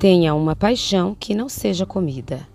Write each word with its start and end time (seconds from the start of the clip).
Tenha 0.00 0.34
uma 0.34 0.56
paixão 0.56 1.14
que 1.14 1.34
não 1.34 1.46
seja 1.46 1.84
comida. 1.84 2.48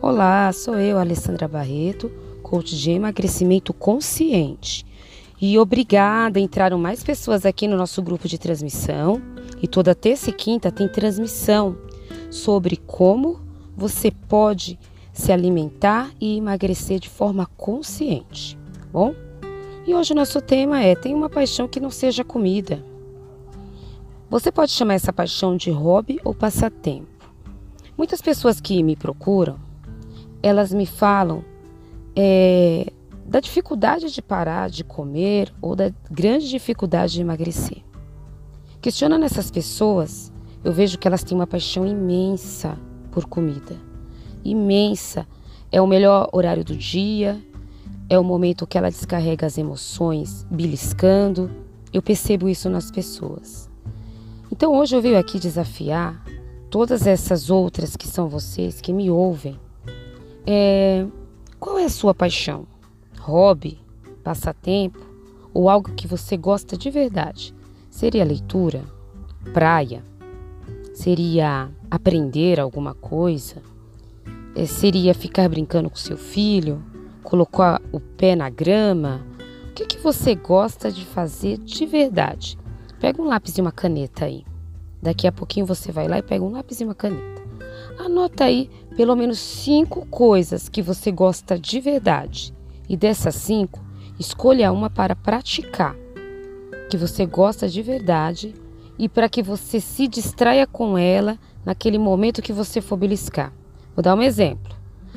Olá, 0.00 0.52
sou 0.52 0.76
eu, 0.76 0.96
Alessandra 0.96 1.48
Barreto, 1.48 2.08
coach 2.40 2.76
de 2.76 2.92
emagrecimento 2.92 3.74
consciente. 3.74 4.86
E 5.42 5.58
obrigada, 5.58 6.38
entraram 6.38 6.78
mais 6.78 7.02
pessoas 7.02 7.44
aqui 7.44 7.66
no 7.66 7.76
nosso 7.76 8.00
grupo 8.00 8.28
de 8.28 8.38
transmissão. 8.38 9.20
E 9.60 9.66
toda 9.66 9.92
terça 9.92 10.30
e 10.30 10.32
quinta 10.32 10.70
tem 10.70 10.86
transmissão 10.86 11.76
sobre 12.30 12.76
como 12.76 13.40
você 13.76 14.12
pode 14.12 14.78
se 15.12 15.32
alimentar 15.32 16.12
e 16.20 16.36
emagrecer 16.36 17.00
de 17.00 17.08
forma 17.08 17.44
consciente, 17.56 18.56
tá 18.72 18.86
bom? 18.92 19.12
E 19.84 19.92
hoje 19.92 20.12
o 20.12 20.16
nosso 20.16 20.40
tema 20.40 20.80
é: 20.80 20.94
tem 20.94 21.12
uma 21.12 21.28
paixão 21.28 21.66
que 21.66 21.80
não 21.80 21.90
seja 21.90 22.22
comida. 22.22 22.93
Você 24.34 24.50
pode 24.50 24.72
chamar 24.72 24.94
essa 24.94 25.12
paixão 25.12 25.56
de 25.56 25.70
hobby 25.70 26.18
ou 26.24 26.34
passatempo. 26.34 27.06
Muitas 27.96 28.20
pessoas 28.20 28.60
que 28.60 28.82
me 28.82 28.96
procuram, 28.96 29.60
elas 30.42 30.74
me 30.74 30.86
falam 30.86 31.44
é, 32.16 32.92
da 33.24 33.38
dificuldade 33.38 34.12
de 34.12 34.20
parar 34.20 34.68
de 34.68 34.82
comer 34.82 35.54
ou 35.62 35.76
da 35.76 35.92
grande 36.10 36.48
dificuldade 36.48 37.12
de 37.12 37.20
emagrecer. 37.20 37.78
Questionando 38.82 39.22
essas 39.22 39.52
pessoas, 39.52 40.32
eu 40.64 40.72
vejo 40.72 40.98
que 40.98 41.06
elas 41.06 41.22
têm 41.22 41.38
uma 41.38 41.46
paixão 41.46 41.86
imensa 41.86 42.76
por 43.12 43.26
comida. 43.26 43.76
Imensa. 44.44 45.28
É 45.70 45.80
o 45.80 45.86
melhor 45.86 46.28
horário 46.32 46.64
do 46.64 46.74
dia, 46.74 47.40
é 48.08 48.18
o 48.18 48.24
momento 48.24 48.66
que 48.66 48.76
ela 48.76 48.90
descarrega 48.90 49.46
as 49.46 49.58
emoções 49.58 50.44
beliscando. 50.50 51.48
Eu 51.92 52.02
percebo 52.02 52.48
isso 52.48 52.68
nas 52.68 52.90
pessoas. 52.90 53.72
Então 54.50 54.76
hoje 54.76 54.94
eu 54.94 55.02
venho 55.02 55.18
aqui 55.18 55.38
desafiar 55.38 56.22
todas 56.70 57.06
essas 57.06 57.50
outras 57.50 57.96
que 57.96 58.06
são 58.06 58.28
vocês 58.28 58.80
que 58.80 58.92
me 58.92 59.10
ouvem. 59.10 59.58
É, 60.46 61.06
qual 61.58 61.78
é 61.78 61.84
a 61.84 61.90
sua 61.90 62.14
paixão? 62.14 62.66
Hobby, 63.18 63.78
passatempo 64.22 65.00
ou 65.52 65.70
algo 65.70 65.92
que 65.92 66.06
você 66.06 66.36
gosta 66.36 66.76
de 66.76 66.90
verdade? 66.90 67.54
Seria 67.88 68.24
leitura, 68.24 68.82
praia, 69.52 70.02
seria 70.92 71.70
aprender 71.90 72.58
alguma 72.58 72.92
coisa, 72.92 73.62
é, 74.54 74.66
seria 74.66 75.14
ficar 75.14 75.48
brincando 75.48 75.88
com 75.88 75.96
seu 75.96 76.16
filho, 76.16 76.82
colocar 77.22 77.80
o 77.92 78.00
pé 78.00 78.36
na 78.36 78.50
grama. 78.50 79.24
O 79.70 79.72
que, 79.74 79.86
que 79.86 79.98
você 79.98 80.34
gosta 80.34 80.90
de 80.90 81.04
fazer 81.04 81.58
de 81.58 81.86
verdade? 81.86 82.58
Pega 83.04 83.20
um 83.20 83.26
lápis 83.26 83.58
e 83.58 83.60
uma 83.60 83.70
caneta 83.70 84.24
aí. 84.24 84.46
Daqui 85.02 85.26
a 85.26 85.32
pouquinho 85.32 85.66
você 85.66 85.92
vai 85.92 86.08
lá 86.08 86.16
e 86.16 86.22
pega 86.22 86.42
um 86.42 86.50
lápis 86.50 86.80
e 86.80 86.84
uma 86.84 86.94
caneta. 86.94 87.42
Anota 87.98 88.44
aí 88.44 88.70
pelo 88.96 89.14
menos 89.14 89.38
cinco 89.38 90.06
coisas 90.06 90.70
que 90.70 90.80
você 90.80 91.12
gosta 91.12 91.58
de 91.58 91.80
verdade. 91.80 92.54
E 92.88 92.96
dessas 92.96 93.34
cinco, 93.34 93.84
escolha 94.18 94.72
uma 94.72 94.88
para 94.88 95.14
praticar, 95.14 95.94
que 96.88 96.96
você 96.96 97.26
gosta 97.26 97.68
de 97.68 97.82
verdade 97.82 98.54
e 98.98 99.06
para 99.06 99.28
que 99.28 99.42
você 99.42 99.80
se 99.80 100.08
distraia 100.08 100.66
com 100.66 100.96
ela 100.96 101.38
naquele 101.62 101.98
momento 101.98 102.40
que 102.40 102.54
você 102.54 102.80
for 102.80 102.96
beliscar. 102.96 103.52
Vou 103.94 104.02
dar 104.02 104.14
um 104.14 104.22
exemplo. 104.22 104.74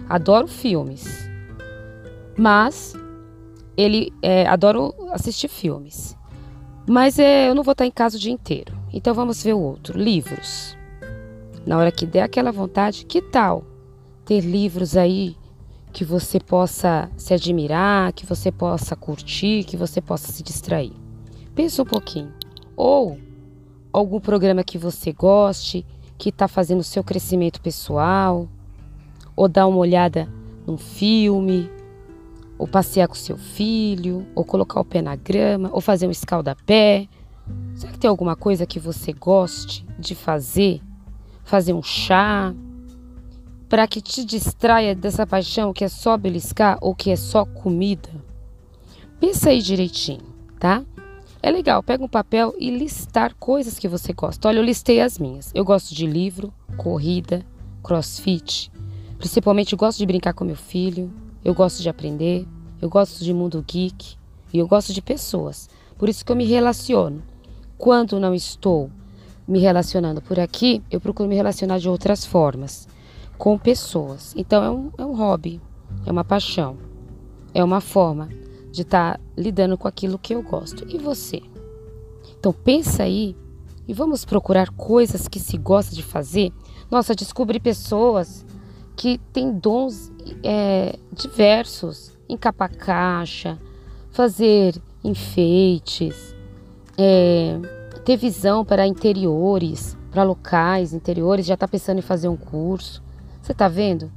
Adoro 0.10 0.46
filmes, 0.50 1.08
mas 2.38 2.92
ele 3.78 4.12
é, 4.22 4.46
adoro 4.46 4.94
assistir 5.14 5.48
filmes. 5.48 6.18
Mas 6.88 7.20
é, 7.20 7.50
eu 7.50 7.54
não 7.54 7.64
vou 7.64 7.74
estar 7.74 7.86
em 7.86 7.92
casa 7.92 8.16
o 8.16 8.20
dia 8.20 8.32
inteiro. 8.32 8.78
Então 8.94 9.14
vamos 9.14 9.44
ver 9.44 9.54
o 9.54 9.60
outro. 9.60 10.00
Livros. 10.00 10.78
Na 11.66 11.78
hora 11.78 11.92
que 11.92 12.06
der 12.06 12.22
aquela 12.22 12.52
vontade, 12.52 13.06
que 13.06 13.22
tal 13.22 13.66
ter 14.26 14.42
livros 14.42 14.98
aí 14.98 15.38
que 15.92 16.04
você 16.06 16.40
possa 16.40 17.10
se 17.18 17.34
admirar, 17.34 18.14
que 18.14 18.26
você 18.26 18.52
possa 18.52 18.96
curtir, 18.96 19.64
que 19.64 19.76
você 19.76 20.02
possa 20.02 20.32
se 20.32 20.44
distrair? 20.44 20.94
Pensa 21.56 21.82
um 21.82 21.86
pouquinho. 21.86 22.32
Ou 22.76 23.18
algum 23.92 24.20
programa 24.20 24.64
que 24.64 24.78
você 24.78 25.12
goste, 25.12 25.86
que 26.18 26.30
está 26.30 26.48
fazendo 26.48 26.80
o 26.80 26.84
seu 26.84 27.04
crescimento 27.04 27.62
pessoal, 27.62 28.48
ou 29.36 29.48
dar 29.48 29.68
uma 29.68 29.78
olhada 29.78 30.28
num 30.66 30.78
filme, 30.78 31.70
ou 32.58 32.68
passear 32.68 33.08
com 33.08 33.16
seu 33.16 33.38
filho, 33.38 34.26
ou 34.36 34.44
colocar 34.44 34.80
o 34.80 34.86
pé 34.86 35.02
na 35.02 35.16
grama, 35.16 35.70
ou 35.72 35.82
fazer 35.82 36.08
um 36.08 36.12
escaldapé. 36.12 37.08
Será 37.76 37.92
que 37.92 38.00
tem 38.00 38.10
alguma 38.10 38.36
coisa 38.36 38.66
que 38.66 38.80
você 38.80 39.14
goste 39.14 39.86
de 39.98 40.16
fazer? 40.16 40.82
Fazer 41.44 41.74
um 41.74 41.84
chá? 41.84 42.54
Para 43.70 43.88
que 43.88 44.02
te 44.02 44.24
distraia 44.24 44.96
dessa 44.96 45.28
paixão 45.28 45.74
que 45.74 45.84
é 45.84 45.90
só 45.90 46.18
beliscar 46.18 46.78
ou 46.82 46.96
que 46.96 47.12
é 47.12 47.16
só 47.16 47.46
comida? 47.46 48.10
Pensa 49.20 49.50
aí 49.50 49.62
direitinho, 49.62 50.22
tá? 50.60 50.84
É 51.42 51.52
legal, 51.52 51.84
pega 51.84 52.04
um 52.04 52.08
papel 52.08 52.54
e 52.58 52.70
listar 52.70 53.36
coisas 53.36 53.78
que 53.78 53.88
você 53.88 54.12
gosta. 54.14 54.48
Olha, 54.48 54.60
eu 54.60 54.64
listei 54.64 55.00
as 55.00 55.20
minhas. 55.20 55.52
Eu 55.54 55.64
gosto 55.64 55.94
de 55.94 56.06
livro, 56.06 56.54
corrida, 56.76 57.46
crossfit. 57.84 58.72
Principalmente 59.18 59.76
gosto 59.76 59.98
de 59.98 60.06
brincar 60.06 60.34
com 60.34 60.44
meu 60.44 60.56
filho, 60.56 61.12
eu 61.48 61.54
gosto 61.54 61.82
de 61.82 61.88
aprender, 61.88 62.46
eu 62.82 62.90
gosto 62.90 63.24
de 63.24 63.34
mundo 63.34 63.64
geek 63.66 64.18
e 64.54 64.60
eu 64.60 64.68
gosto 64.68 64.92
de 64.92 65.02
pessoas. 65.02 65.70
Por 65.98 66.10
isso 66.10 66.26
que 66.26 66.30
eu 66.30 66.36
me 66.36 66.44
relaciono. 66.44 67.24
Quando 67.78 68.20
não 68.20 68.34
estou 68.36 68.92
me 69.48 69.58
relacionando 69.58 70.22
por 70.22 70.38
aqui, 70.42 70.84
eu 70.92 71.00
procuro 71.00 71.30
me 71.30 71.36
relacionar 71.36 71.78
de 71.80 71.88
outras 71.88 72.26
formas, 72.26 72.86
com 73.38 73.58
pessoas. 73.58 74.34
Então 74.36 74.62
é 74.62 74.70
um, 74.70 74.92
é 74.98 75.06
um 75.06 75.16
hobby, 75.16 75.62
é 76.06 76.12
uma 76.12 76.26
paixão, 76.26 76.76
é 77.54 77.64
uma 77.64 77.80
forma 77.80 78.28
de 78.70 78.82
estar 78.82 79.14
tá 79.14 79.24
lidando 79.38 79.78
com 79.78 79.88
aquilo 79.88 80.20
que 80.20 80.36
eu 80.36 80.42
gosto. 80.42 80.86
E 80.90 80.98
você? 80.98 81.42
Então 82.38 82.52
pensa 82.52 83.04
aí 83.04 83.38
e 83.88 83.94
vamos 83.94 84.26
procurar 84.26 84.70
coisas 84.72 85.30
que 85.30 85.40
se 85.40 85.58
gosta 85.58 85.96
de 85.96 86.04
fazer. 86.04 86.52
Nossa, 86.92 87.16
descobrir 87.16 87.62
pessoas 87.62 88.46
que 88.98 89.18
têm 89.32 89.54
dons 89.54 90.12
é, 90.44 90.98
diversos, 91.12 92.12
encapar 92.28 92.76
caixa, 92.76 93.58
fazer 94.12 94.76
enfeites, 95.04 96.36
é, 96.98 97.60
ter 98.04 98.18
visão 98.18 98.66
para 98.66 98.88
interiores, 98.88 99.98
para 100.12 100.24
locais 100.24 100.94
interiores, 100.94 101.46
já 101.46 101.54
está 101.54 101.68
pensando 101.68 102.00
em 102.00 102.02
fazer 102.02 102.28
um 102.28 102.38
curso. 102.38 103.04
Você 103.42 103.52
está 103.52 103.68
vendo? 103.68 104.12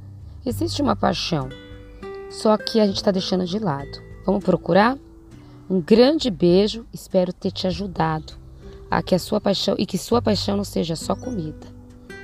Existe 0.45 0.81
uma 0.81 0.95
paixão, 0.95 1.49
só 2.29 2.57
que 2.57 2.79
a 2.79 2.87
gente 2.87 2.97
está 2.97 3.11
deixando 3.11 3.45
de 3.45 3.59
lado. 3.59 4.01
Vamos 4.25 4.43
procurar? 4.43 4.97
Um 5.69 5.79
grande 5.79 6.29
beijo, 6.29 6.85
espero 6.91 7.31
ter 7.31 7.51
te 7.51 7.67
ajudado 7.67 8.33
a 8.89 9.01
que 9.01 9.15
a 9.15 9.19
sua 9.19 9.39
paixão 9.39 9.75
e 9.77 9.85
que 9.85 9.97
sua 9.97 10.21
paixão 10.21 10.57
não 10.57 10.65
seja 10.65 10.97
só 10.97 11.15
comida, 11.15 11.67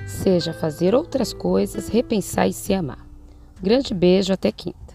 seja 0.06 0.52
fazer 0.52 0.94
outras 0.94 1.32
coisas, 1.32 1.88
repensar 1.88 2.46
e 2.46 2.52
se 2.52 2.74
amar. 2.74 3.07
Grande 3.60 3.92
beijo, 3.92 4.32
até 4.32 4.52
quinta. 4.52 4.87